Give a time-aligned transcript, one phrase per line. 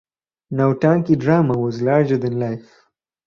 [0.51, 2.87] Nautanki drama was larger than life.